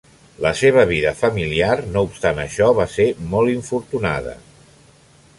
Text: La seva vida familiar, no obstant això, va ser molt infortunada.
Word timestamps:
La 0.43 0.51
seva 0.59 0.85
vida 0.91 1.09
familiar, 1.17 1.75
no 1.97 2.01
obstant 2.07 2.41
això, 2.43 2.69
va 2.79 2.87
ser 2.93 3.05
molt 3.35 3.53
infortunada. 3.57 4.33